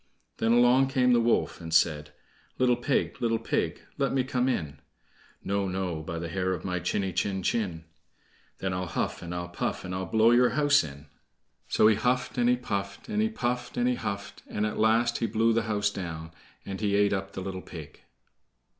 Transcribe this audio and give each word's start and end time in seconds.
Then 0.37 0.53
along 0.53 0.87
came 0.87 1.13
the 1.13 1.19
wolf, 1.19 1.61
and 1.61 1.71
said: 1.71 2.11
"Little 2.57 2.75
pig, 2.75 3.21
little 3.21 3.37
pig, 3.37 3.81
let 3.99 4.11
me 4.13 4.23
come 4.23 4.49
in." 4.49 4.79
"No, 5.43 5.67
no, 5.67 6.01
by 6.01 6.17
the 6.17 6.27
hair 6.27 6.53
of 6.53 6.65
my 6.65 6.79
chiny 6.79 7.13
chin 7.13 7.43
chin." 7.43 7.85
"Then 8.57 8.73
I'll 8.73 8.87
huff, 8.87 9.21
and 9.21 9.31
I'll 9.31 9.49
puff, 9.49 9.85
and 9.85 9.93
I'll 9.93 10.07
blow 10.07 10.31
your 10.31 10.49
house 10.57 10.83
in." 10.83 11.05
So 11.67 11.85
he 11.85 11.93
huffed, 11.97 12.39
and 12.39 12.49
he 12.49 12.57
puffed, 12.57 13.09
and 13.09 13.21
he 13.21 13.29
puffed, 13.29 13.77
and 13.77 13.87
he 13.87 13.93
huffed, 13.93 14.41
and 14.47 14.65
at 14.65 14.79
last 14.79 15.19
he 15.19 15.27
blew 15.27 15.53
the 15.53 15.61
house 15.69 15.91
down, 15.91 16.31
and 16.65 16.81
he 16.81 16.95
ate 16.95 17.13
up 17.13 17.33
the 17.33 17.41
little 17.41 17.61
pig. 17.61 17.99